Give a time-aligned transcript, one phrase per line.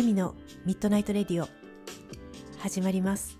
[0.00, 1.48] エミのミッドナイトレディオ
[2.58, 3.38] 始まります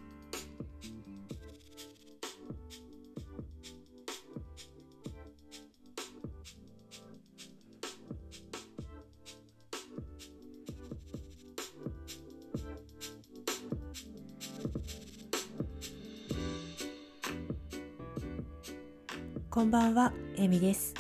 [19.48, 20.94] こんばんは、エミです。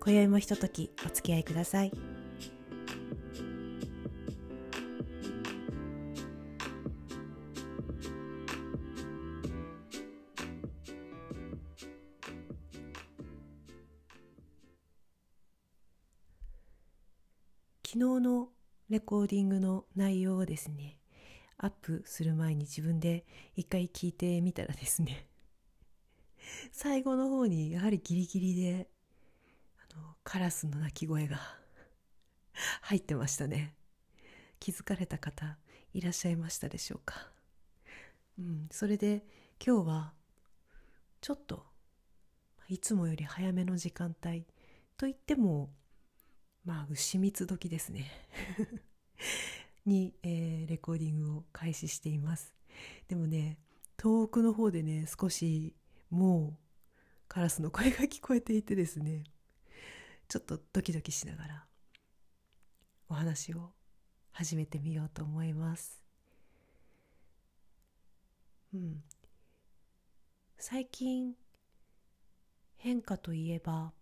[0.00, 2.03] 今宵もひとときお付き合いください。
[20.54, 21.00] ですね、
[21.58, 25.26] アップする前に自分で一回聞いてみたらですね、
[26.70, 28.88] 最後の方にやはりギリギリで
[29.78, 31.40] あのカラスの鳴き声が
[32.82, 33.74] 入ってましたね。
[34.60, 35.58] 気づかれた方
[35.92, 37.32] いらっしゃいましたでしょうか？
[38.38, 39.26] うんそれで
[39.64, 40.14] 今日は
[41.20, 41.66] ちょっと
[42.68, 44.46] いつもより早めの時間帯
[44.96, 45.74] といっても
[46.64, 48.08] まあ牛蜜時ですね。
[49.86, 52.54] に、えーレコーディングを開始しています。
[53.08, 53.58] でもね
[53.96, 55.74] 遠くの方でね少し
[56.10, 56.58] もう
[57.28, 59.24] カラスの声が聞こえていてですね
[60.28, 61.64] ちょっとドキドキしながら
[63.08, 63.70] お話を
[64.32, 66.02] 始めてみようと思います。
[68.74, 69.02] うん。
[70.58, 71.34] 最近
[72.76, 73.92] 変化といえば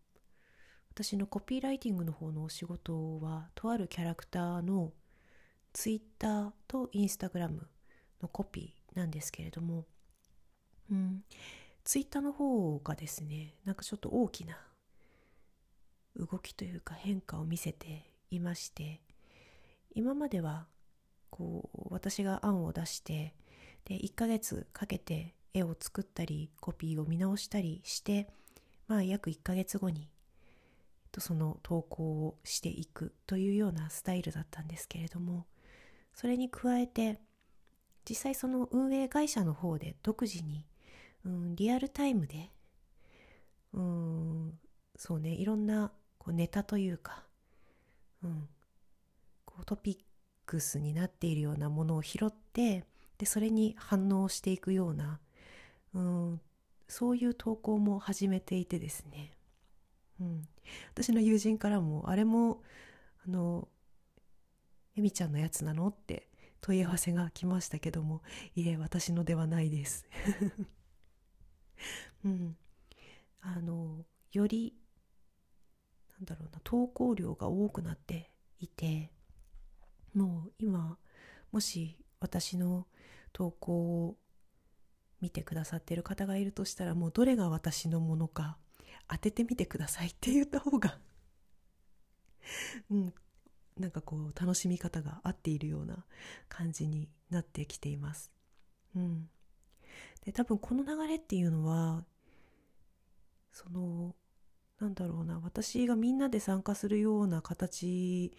[0.91, 4.93] 私のコピーライティングの方のお仕事はとあるキャラクターの
[5.73, 7.67] ツイッターとインスタグラム
[8.21, 9.87] のコピーなんですけれども
[10.91, 11.25] うん。
[11.85, 14.57] ツイッターの方がですねなんかちょっと大きな
[16.17, 19.01] 動きというか変化を見せていまして
[19.95, 20.67] 今までは
[21.31, 23.35] こう私が案を出して
[23.85, 28.29] で1ヶ月かけて絵を作ったりコピーを見直したりして
[28.87, 30.09] まあ約1ヶ月後に
[31.19, 35.47] その投稿をしていくというようなスタイルだったんですけれども
[36.15, 37.19] それに加えて
[38.09, 40.65] 実際その運営会社の方で独自に
[41.25, 42.51] うん、リアルタイムで、
[43.73, 44.59] うん、
[44.97, 47.25] そうね、いろんなこうネタというか、
[48.25, 48.49] うん、
[49.45, 49.97] こうトピッ
[50.47, 52.85] クスになっているようなものを拾って、
[53.19, 55.21] で、それに反応していくような、
[55.95, 56.41] うん、
[56.89, 59.33] そういう投稿も始めていてですね、
[60.21, 60.49] うん、
[60.93, 62.63] 私の友人からも、あれも、
[63.25, 63.69] あの、
[64.97, 65.89] エミちゃんのやつなの？
[65.89, 66.29] って
[66.61, 68.23] 問い合わせが来ましたけども、
[68.55, 70.07] いえ、私のではないです。
[72.25, 72.57] うん、
[73.41, 74.77] あのより
[76.11, 79.11] なんだろうな投稿量が多くなっていて
[80.15, 80.99] もう今
[81.51, 82.87] もし私の
[83.33, 84.17] 投稿を
[85.21, 88.57] 見てくださっている方がいるとしたらもうどれが私のものか
[89.09, 90.99] 当ててみてくださいって言った方が
[92.91, 93.15] うん。
[93.79, 96.05] なんかこう楽しみ方が合っているような
[96.49, 98.31] 感じになってきています。
[98.95, 99.29] うん
[100.25, 102.05] で多分この流れっていうのは
[103.51, 104.15] その
[104.79, 108.33] なんだろうな私がみんなで参加するような形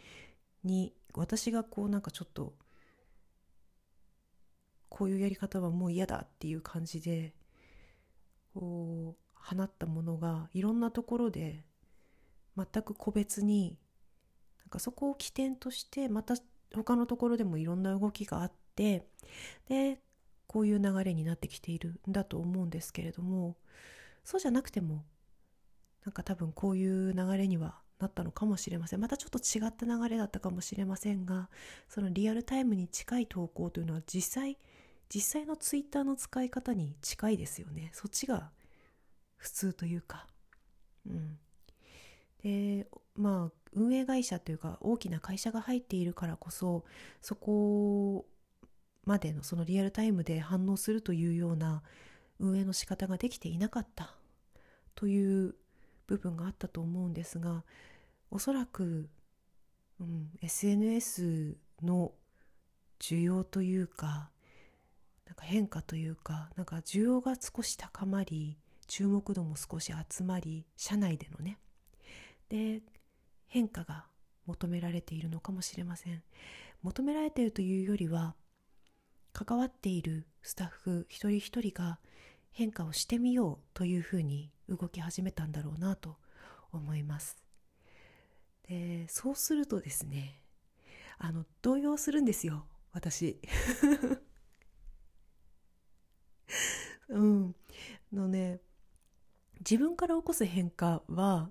[0.64, 2.54] に私がこうなんかちょっと
[4.90, 7.34] こういうやり方はもう嫌だっていう感じで
[8.54, 11.66] こう放ったものがいろんなところで
[12.56, 13.78] 全く個別に
[14.74, 16.36] かそこを起点としてまた
[16.74, 19.06] 他のところでもいろんな動きがあって
[19.70, 20.00] で
[20.48, 23.56] こういう流れになってきているんだと思うんですけれども
[24.24, 25.06] そうじゃなくても
[26.06, 29.00] なんか多分こういう流れにはなったのかもしれません。
[29.00, 31.50] またちょっと違った流れだったかもしれませんが
[31.88, 34.58] そのリアルタイムに近い投稿というのは実際
[35.14, 37.92] 実際のツイッターの使い方に近いですよね。
[37.94, 38.50] そっちが
[39.38, 40.28] 普通というか。
[41.06, 41.38] うん。
[42.44, 46.84] でまあ運営会社というか大きな会社が入っているからこそ
[47.22, 48.26] そこ
[49.06, 51.82] までのそのリアルタイムで反応するというような
[52.40, 54.16] 運営の仕方ができていなかった
[54.96, 55.56] という
[56.08, 57.64] 部分があったと思うんですが
[58.30, 59.10] おそらく、
[60.00, 62.12] うん、SNS の
[63.00, 64.30] 需要というか
[65.26, 68.58] なんか変化というかなんか需要が少し高まり
[68.88, 71.58] 注目度も少し集まり社内でのね
[72.54, 72.84] で
[73.48, 74.06] 変化が
[74.46, 76.22] 求められているのかもしれません。
[76.84, 78.36] 求められているというよりは
[79.32, 81.98] 関わっているスタッフ一人一人が
[82.52, 86.18] 変化をしてみようというふうに動き始めたんだろうなと
[86.72, 87.38] 思います。
[88.70, 90.40] でそうするとですね
[91.18, 93.42] あの動揺するんですよ私。
[97.10, 97.56] うん。
[98.12, 98.62] のね
[99.58, 101.50] 自分から起こす変化は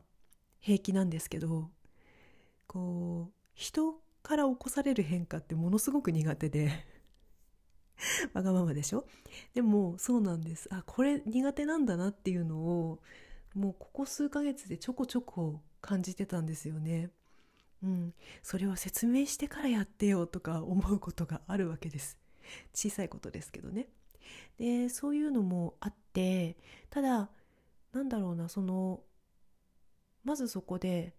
[0.62, 1.70] 平気なんですけど
[2.66, 6.86] こう人から起こされる変化ってものすごく苦手で
[8.32, 9.06] わがままでしょ？
[9.52, 13.00] でもそうなんですあこれ苦手なんだなっていうのを
[13.54, 17.10] もうここ数ヶ月でちょこちょこ感じてたんですよね。
[17.82, 18.14] うん、
[18.44, 22.16] それは説明してからやってよとか思うことがあるわけです。
[22.72, 23.88] 小さいことですけどね。
[24.56, 26.56] でそういうのもあって
[26.88, 27.30] ただ
[27.92, 29.02] なんだろうなその
[30.24, 31.14] まずそこで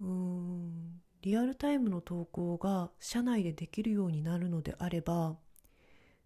[0.00, 5.36] うーんリアルタイムの投稿が社内でできるようになるのであれば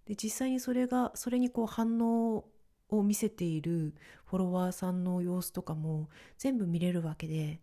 [0.06, 2.46] で実際にそれがそれにこう反応
[2.88, 3.94] を見せている
[4.24, 6.08] フォロワーさんの様子とかも
[6.38, 7.60] 全部見れるわけで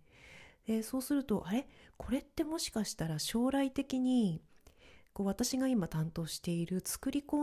[0.67, 1.67] でそうするとあれ？
[1.97, 4.41] これってもしかしたら将来的に
[5.13, 7.37] こう私が今担当している作り込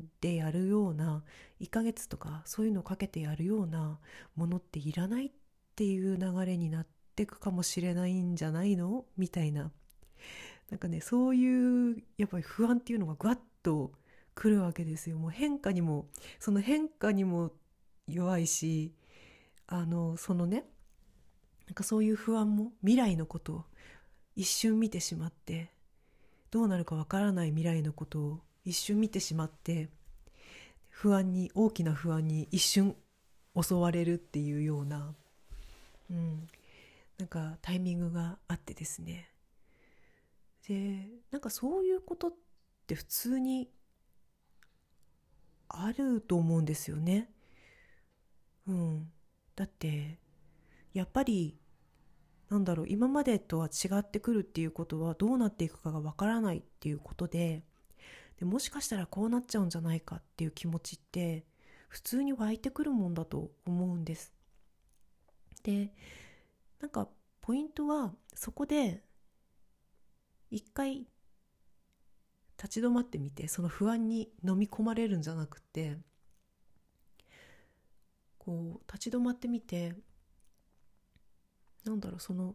[0.00, 1.22] んでやるような
[1.60, 3.98] 1ヶ月とかそういうのをかけてやるような
[4.36, 5.30] ものっていらないっ
[5.74, 6.86] ていう流れになっ
[7.16, 9.04] ていくかもしれないんじゃないの？
[9.16, 9.70] みたいな。
[10.70, 13.92] なんかねそういうやっぱり不安っていうのがぐわっと
[14.34, 15.18] 来るわけですよ。
[15.18, 16.06] もう変化にも
[16.40, 17.52] その変化にも
[18.06, 18.94] 弱いし
[19.66, 20.64] あのそのね
[21.66, 23.64] なんかそういう不安も未来のことを
[24.34, 25.70] 一瞬見てしまって
[26.50, 29.88] どうなるかわからない未来のことを一瞬見てしまって
[30.88, 32.94] 不安に大きな不安に一瞬
[33.60, 35.14] 襲われるっていうような、
[36.12, 36.46] うん、
[37.18, 39.28] なんかタイミングがあってですね
[40.68, 42.34] でなんかそういうことっ
[42.86, 43.70] て普通に
[45.68, 47.30] あると思うんですよね。
[48.68, 49.10] うん、
[49.56, 50.18] だって
[50.92, 51.58] やっぱり
[52.50, 57.64] なんだろう今までとは違ってくるっていうことはどうなっていくかがわからないっていうことで
[58.38, 61.44] でもしかしたらこうなっちゃうんじゃないかっていう気持ちって
[61.88, 64.32] 普通に湧いてくるもんだと思うんです。
[65.62, 65.92] で
[66.80, 67.08] なんか
[67.40, 69.02] ポイントはそこで
[70.50, 71.06] 一回
[72.62, 75.98] 立ち止まってみてその不安に飲み込まれるんじゃなくて
[78.38, 79.94] こう立ち止まってみて
[81.84, 82.54] なんだろうその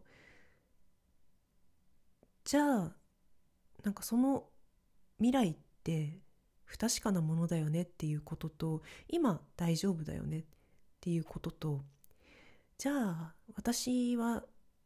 [2.44, 2.92] じゃあ
[3.84, 4.44] なんかその
[5.18, 6.18] 未来って
[6.64, 10.44] 不確かなものだよねっていうことと今大丈夫だよねっ
[11.00, 11.80] ていうことと
[12.78, 14.44] じゃあ私は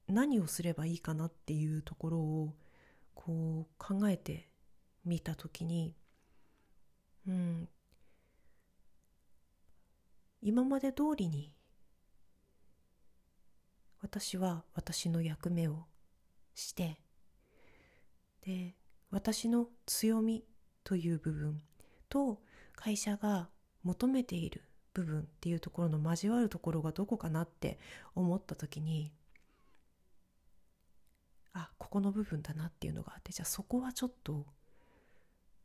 [0.09, 2.55] 何をすればいいかなっていうところを
[3.15, 4.49] こう考えて
[5.05, 5.95] 見た時に
[7.29, 7.69] うん。
[10.41, 11.55] 今まで通りに
[14.01, 15.85] 私は私の役目を
[16.57, 16.99] して
[18.45, 18.75] で
[19.11, 20.45] 私の強み
[20.83, 21.63] という部分
[22.09, 22.41] と
[22.75, 23.51] 会社が
[23.85, 27.79] 求めている部分っていうところの交わるところがどこかなって
[28.15, 29.13] 思った時に
[31.55, 34.47] あここの部分だなっていうのがあってじゃあそこはちょっと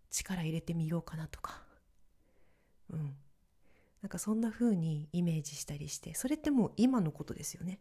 [0.10, 1.62] 力入れてみようかなとか。
[2.90, 3.16] うん。
[4.02, 7.80] なんかそんな風にイメージしたりしてそれってもう今のことですよね。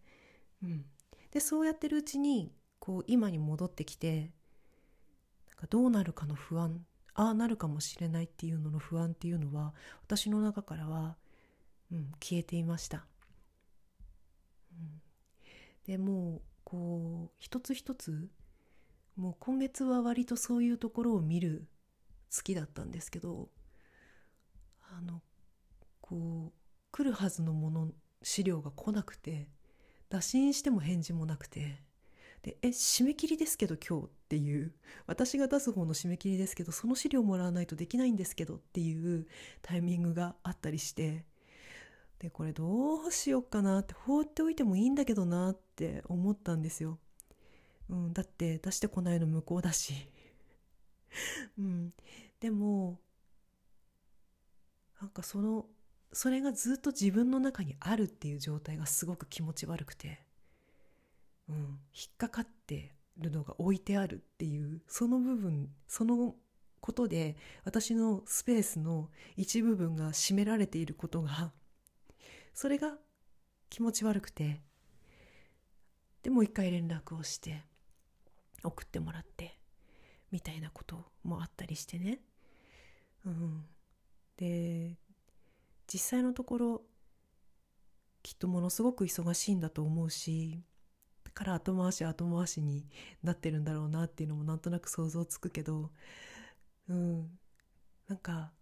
[0.63, 0.85] うん、
[1.31, 4.33] でそうやってるうちにこう今に戻ってきて
[5.49, 11.17] なんかどうなるかの不安ああなるかもしれないっていうのの不安っていうのは私の中からは、
[11.93, 13.07] うん、消えていました。
[14.73, 15.01] うん、
[15.87, 18.29] でもうこう一つ一つ
[19.17, 21.67] もう今月は割とそういうところを見る
[22.35, 23.49] 好きだったんですけど
[24.91, 25.23] あの
[26.01, 26.53] こう
[26.93, 27.89] 来るはずのもの
[28.23, 29.49] 資料が来なくて
[30.09, 31.83] 打診しても返事もなくて
[32.43, 34.73] でえ締め切りですけど今日っていう
[35.07, 39.27] 私が出す方の締め切りですけどその資料もらわないとできないんですけどっていう
[39.63, 41.25] タイミングがあったりして
[42.19, 46.99] でこれどうしようかなって放っておいてもいいんだけどなって思ったんですよ。
[47.89, 49.93] うん、だって出してこないの向こうだし。
[51.59, 51.93] うん、
[52.41, 53.01] でも
[55.01, 55.67] なんかその
[56.13, 60.23] それがずっと自分の中にあるっていう状態がすごく気持ち悪くて、
[61.49, 61.57] うん、
[61.93, 66.37] 引っかかってるのが置いてあるっていうその部分その
[66.81, 71.53] ことで私のスペースの一部分が占められていることが
[72.57, 72.95] それが
[73.69, 74.63] 気持ち悪くて
[76.23, 77.63] でもう一回連絡をして
[78.65, 79.59] 送ってもらって
[80.33, 82.19] みたいなこともあったりしてね、
[83.27, 83.65] うん、
[84.39, 84.97] で
[85.87, 86.83] 実際のところ
[88.23, 90.65] きっとものすごく忙しいんだと思うし
[91.25, 92.87] だから後回し後回しに
[93.23, 95.91] なってるんだろうなっていうのもなんとなく想像つくけど
[96.89, 97.39] うん。
[98.09, 98.53] なんか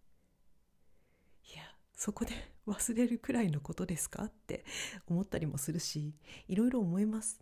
[1.96, 2.32] そこで
[2.66, 4.24] 忘れるくらいのことですか？
[4.24, 4.64] って
[5.06, 6.14] 思ったりもするし
[6.48, 7.40] いろいろ思います。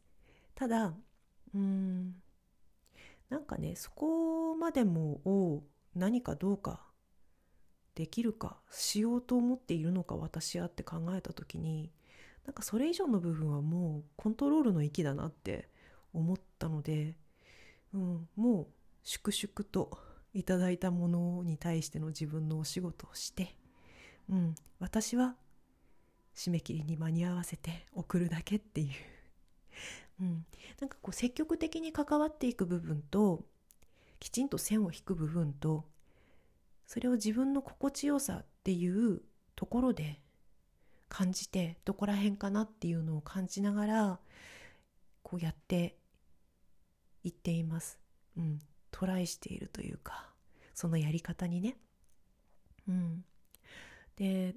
[0.54, 0.94] ただ
[1.54, 2.14] うん
[3.28, 5.62] なんかねそこまでもを
[5.94, 6.86] 何かどうか
[7.94, 11.92] できるかしようと思っているのか私はって考えた時に
[12.46, 15.68] なんかそれ以上の部分はもうコントロールの域だなって
[16.12, 17.16] 思ったので、
[17.94, 18.66] うん、もう
[19.02, 19.98] 粛々と
[20.34, 23.54] いただいたものに対しての自分のお仕事をして、
[24.32, 25.36] うん、私は
[26.34, 28.88] 締め切りに間に合わせて送るだけっていう、
[30.22, 30.46] うん、
[30.80, 33.44] なんかこう積極的に関わっていく部分と
[34.18, 35.84] きちんと線を引く部分と
[36.86, 39.20] それを自分の心地よさっていう
[39.54, 40.20] ところで
[41.10, 44.18] 感じてどこら辺かなっていうのを感じながら
[45.22, 45.96] こうやって
[47.22, 47.98] いっています。
[48.36, 48.58] うん、
[48.90, 50.30] トライしているというか
[50.72, 51.76] そのやり方にね。
[52.88, 53.24] うん、
[54.16, 54.54] で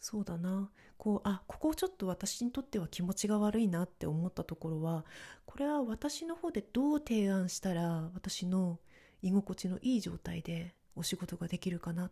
[0.00, 0.70] そうだな。
[0.98, 5.04] こうあここちょっと私にとっては気持ちが悪いなって思ったところは
[5.44, 8.78] これは私の方でどう提案したら私の
[9.22, 12.10] 居心地のいい状態でお仕事ができるかな。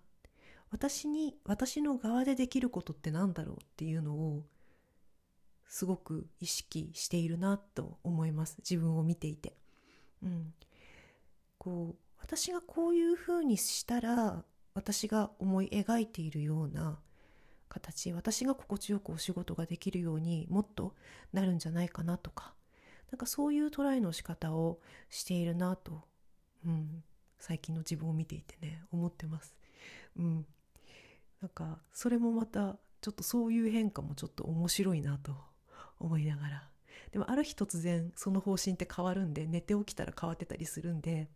[0.70, 4.42] 私に私の側でできることって何だろうっていうのを
[5.68, 8.56] すごく意識しているなと思います。
[8.58, 9.56] 自分を見ていて。
[10.22, 10.54] うん、
[11.58, 16.98] こう私がこういうふうにしたら私が思い描いているような
[17.68, 20.94] 形私が心地よくお仕事ができるようにもっと
[21.32, 22.54] なるんじゃないかなとか
[23.10, 26.02] なんかそういうトライの仕方をしているなと、
[26.66, 27.02] うん、
[27.38, 29.54] 最近の自分を見ていてね思ってます。
[30.16, 30.46] うん、
[31.40, 35.32] なんかそれもまたちょっとそういう変化もちょっと面白いなと
[36.00, 36.68] 思いながら
[37.12, 41.28] でもある日突然その方針って変わるんで寝て起きたら変わってたりするんで、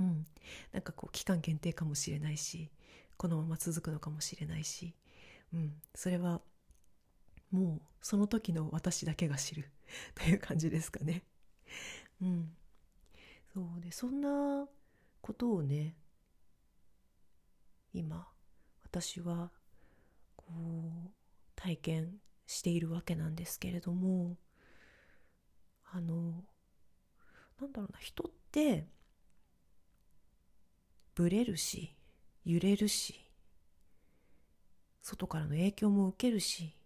[0.00, 0.26] うん、
[0.72, 2.70] なんかこう期間限定かもしれないし
[3.16, 4.94] このまま続くのかもしれないし、
[5.54, 6.42] うん、それは
[7.50, 9.70] もうその時の私だけが知る。
[10.14, 11.24] という感じですかね。
[12.20, 12.56] うん、
[13.52, 14.68] そうでそんな
[15.20, 15.96] ことをね
[17.92, 18.28] 今
[18.82, 19.50] 私は
[20.36, 20.46] こ
[21.06, 21.10] う
[21.54, 24.38] 体験しているわけなんですけれども
[25.84, 26.44] あの
[27.60, 28.86] なんだろうな人って
[31.16, 31.96] ブレるし
[32.44, 33.18] 揺れるし
[35.02, 36.76] 外からの影響も受けるし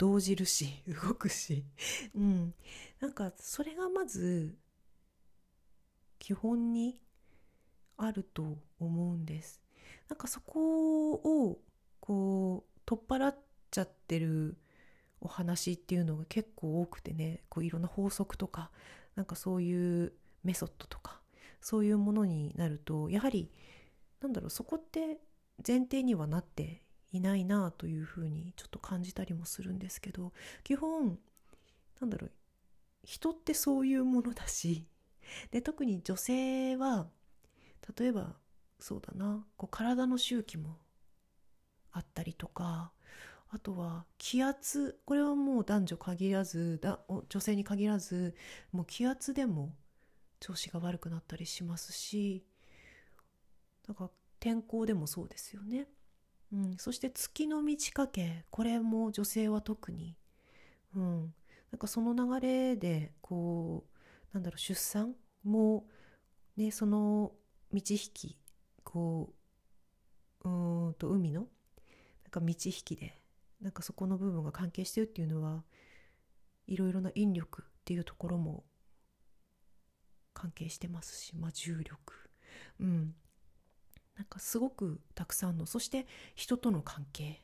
[0.00, 1.64] 動じるし 動くし。
[2.14, 2.54] うん。
[3.00, 4.56] なんかそれがまず
[6.18, 6.98] 基本に
[7.98, 9.62] あると思うんです。
[10.08, 11.62] なんかそこを
[12.00, 13.38] こう取っ払っ
[13.70, 14.56] ちゃってる
[15.20, 17.44] お話っていうのが結構多くてね。
[17.50, 18.70] こういろんな法則とか
[19.16, 21.19] なんかそういうメソッドとか
[21.60, 23.50] そういうものになるとやはり
[24.20, 25.18] なんだろうそこって
[25.66, 31.18] 前提にはなっていないなというふうにちょっと感じたりもするんですけど基本
[32.00, 32.30] なんだろう
[33.04, 34.86] 人ってそういうものだし
[35.50, 37.08] で特に女性は
[37.98, 38.36] 例えば
[38.78, 40.78] そうだなこう体の周期も
[41.92, 42.92] あったりとか
[43.52, 48.34] あとは気圧これはもう男女限らずだ女性に限らず
[48.72, 49.74] もう気圧でも
[50.40, 52.44] 調子が悪くなったりしますし
[53.86, 55.86] なんか天候でもそうですよね、
[56.52, 60.16] うん、そして月の満ち欠けこれも女性は特に、
[60.96, 61.34] うん、
[61.70, 65.84] なんかその流れでこうなんだろう出産も
[66.56, 67.32] ねその
[67.72, 68.36] 満ち引き
[68.82, 69.32] こ
[70.44, 71.48] ううんと海のなん
[72.30, 73.20] か満ち引きで
[73.60, 75.62] なんかそこの部分が関係してるっていうのは
[76.66, 78.64] いろいろな引力っていうところも
[80.40, 82.14] 関係してますし、まあ、重力。
[82.80, 83.14] うん。
[84.16, 87.42] なんかすごくたくさんのそして人との関係、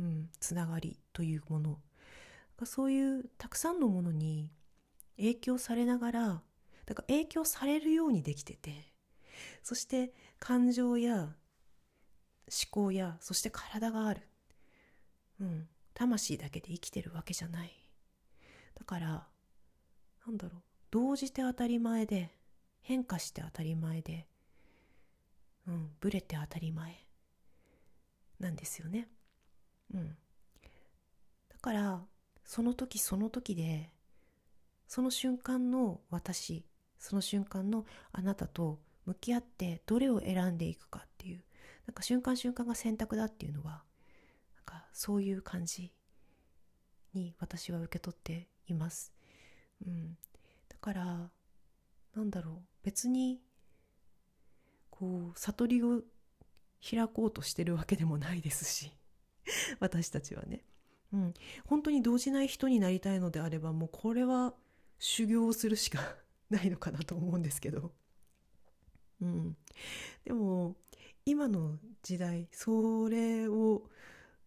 [0.00, 1.78] うん、つながりというもの。
[2.64, 4.50] そういうたくさんのものに
[5.16, 6.42] 影響されながら
[6.86, 8.92] だから影響されるようにできてて
[9.64, 11.34] そして感情や思
[12.70, 14.20] 考やそして体がある。
[15.40, 17.72] うん、魂だけで生きてるわけじゃない。
[18.78, 19.26] だから
[20.26, 20.71] なんだろう。
[20.92, 22.30] 動じて当たり前で
[22.82, 24.26] 変化して当たり前で
[25.66, 27.04] うんブレて当たり前
[28.38, 29.08] なんですよね。
[29.94, 30.16] うん。
[31.48, 32.00] だから
[32.44, 33.90] その時その時で
[34.86, 36.64] その瞬間の私
[36.98, 41.42] その瞬間のあなたと向き合ってどれを選んでいくかっていう
[41.86, 43.82] なんか瞬間瞬間が選択だっていうのは
[44.56, 45.92] なんかそういう感じ
[47.14, 49.12] に私は受け取っています。
[49.86, 50.16] うん、
[50.82, 51.30] から
[52.14, 53.40] なんだろう別に
[54.90, 56.02] こう悟りを
[56.86, 58.92] 開こうとしてるわけでもないですし
[59.80, 60.64] 私たちはね、
[61.12, 61.34] うん、
[61.64, 64.54] 本当に動じない人になりたいのであればもうこれは
[64.98, 66.16] 修行をするしか
[66.50, 67.94] ないのかなと思うんですけど、
[69.20, 69.56] うん、
[70.24, 70.76] でも
[71.24, 73.88] 今の時代それを、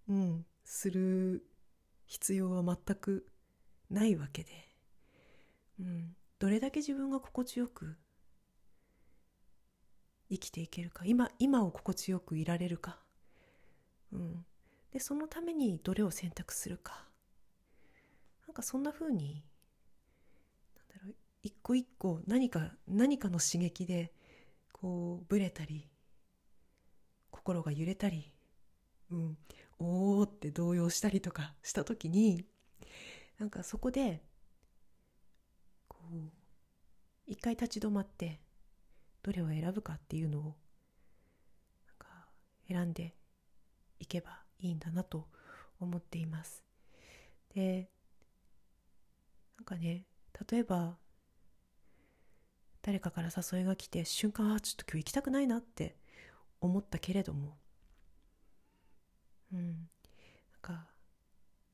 [0.10, 1.48] うん、する
[2.06, 3.25] 必要は全く
[3.89, 4.51] ないわけで、
[5.80, 6.15] うん、
[6.46, 7.98] どれだけ自分が心地よく
[10.30, 13.00] 生きていけるか今今を心地よくいられるか、
[14.14, 14.46] うん、
[14.94, 17.08] でそのためにどれを選択するか。
[18.46, 19.44] なんかそんな風に
[20.78, 24.14] なんだろう一個一個何か何かの刺激で
[24.72, 25.90] こうぶれたり
[27.32, 28.32] 心が揺れたり、
[29.10, 29.38] うん、
[29.80, 32.46] おーって動揺したりとかした時に
[33.40, 34.22] なんかそこで
[37.28, 38.40] 一回立ち止まって
[39.24, 40.54] どれを選ぶかっていうのをなん
[41.98, 42.08] か
[42.68, 43.16] 選んで
[44.00, 45.28] いけばいいんだなと
[45.80, 46.64] 思っています。
[47.54, 47.90] で
[49.58, 50.06] なんかね
[50.50, 50.98] 例えば
[52.82, 55.98] 誰かから誘いが来て瞬間あちょっと今日行きたくないなって
[56.62, 57.58] 思ったけれども
[59.52, 59.78] うんなん
[60.62, 60.88] か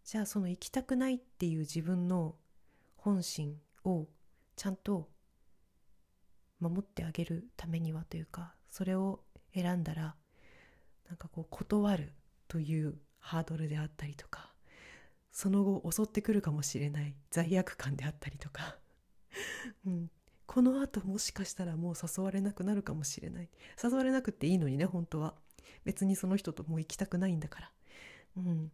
[0.05, 2.35] じゃあその行きたくないっていう自分の
[2.95, 4.07] 本心を
[4.61, 5.09] ちゃんと
[6.59, 9.21] 守ってあげるためにはというかそれを
[9.55, 10.13] 選んだら
[11.07, 12.13] なんかこう断る
[12.47, 14.53] というハードルであったりとか
[15.31, 18.77] その後襲ってくるかもしれない罪悪感であったりとか、
[19.87, 20.11] うん、
[20.45, 23.49] このあともしかしたらもう誘われなくなるかもしれない。
[23.83, 25.33] 誘われなくていいのにね本当は。
[25.85, 27.71] 別にその人ともう行きたくないんだから、
[28.37, 28.71] うん、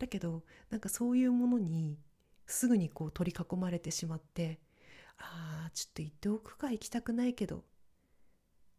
[0.00, 1.96] だけどなんかそういうものに
[2.46, 4.58] すぐにこう取り囲まれてしまって
[5.18, 7.58] ああちょっと言っておくか行きたくないけど。
[7.58, 7.62] っ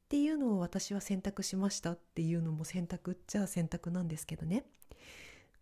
[0.10, 4.66] ていうのを私は選択しましたっていうのも選択っちゃ選択なんですけどね。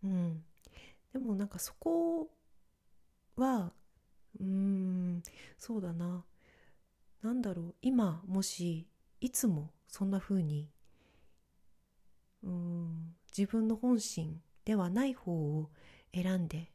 [0.02, 0.42] うん。
[1.12, 2.30] でもなんかそこ
[3.36, 3.72] は
[4.40, 5.22] うーん
[5.58, 6.24] そうだな。
[7.22, 7.74] 何だろう。
[7.82, 8.88] 今もし
[9.20, 10.70] いつもそんな風に
[12.42, 15.70] うん自分の本心ではない方を
[16.14, 16.72] 選んで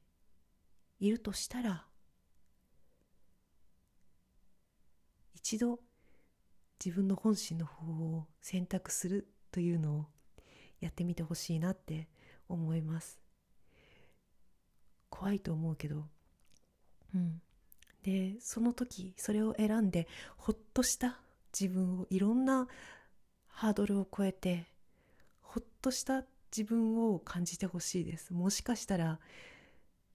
[1.00, 1.86] いるとしたら
[5.44, 5.82] 一度
[6.84, 10.06] 自分の本心の方を選択するというのを
[10.80, 12.08] やってみてほしいなって
[12.48, 13.20] 思います。
[15.10, 16.06] 怖いと思うけど。
[17.14, 17.42] うん。
[18.04, 21.20] でその時それを選んでほっとした
[21.58, 22.70] 自分をいろんな
[23.48, 24.66] ハードルを超えて
[25.42, 26.24] ほっとした
[26.56, 28.34] 自分を感じてほしいです。
[28.34, 29.20] もしかしたら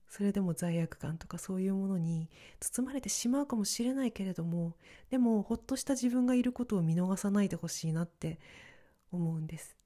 [0.09, 4.75] それでも罪悪感とかそういうものに包まれてしまうかもしれないけれども
[5.11, 8.39] でもほっとした自分がいることを見逃さないでほしいなって
[9.13, 9.77] 思うんです。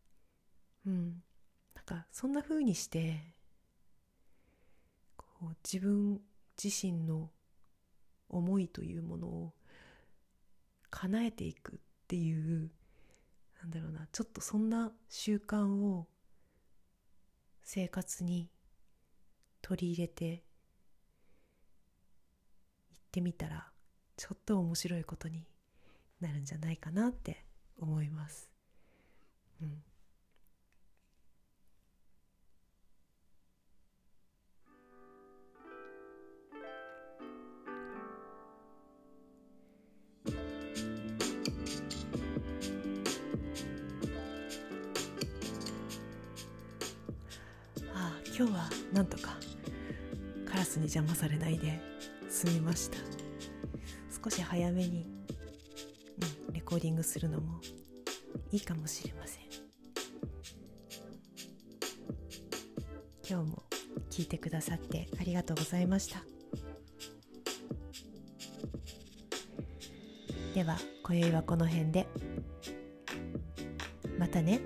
[0.86, 1.22] うん。
[1.74, 3.20] なんかそんな風にして
[5.16, 6.20] こう自分
[6.62, 7.30] 自身の
[8.28, 9.52] 思いというものを
[10.90, 12.70] 叶えていくっていう
[13.60, 16.06] なんだろうなちょっとそんな習慣を
[17.62, 18.48] 生活に
[19.62, 20.42] 取り入れて
[22.90, 23.68] 行ってみたら
[24.16, 25.46] ちょっと面白いことに
[26.20, 27.44] なるんじゃないかなって
[27.78, 28.50] 思います。
[29.60, 29.82] うん、
[47.94, 49.36] ああ今日はなんとか
[50.62, 51.80] ラスに邪魔されないで
[52.28, 52.98] 済みました。
[54.24, 55.04] 少し早めに、
[56.48, 57.60] うん、レコーディングするのも
[58.52, 59.42] いいかもしれません。
[63.28, 63.64] 今日も
[64.08, 66.22] 聞いてくださってありがとうございました。
[70.54, 72.06] では今宵はこの辺で。
[74.16, 74.60] またね。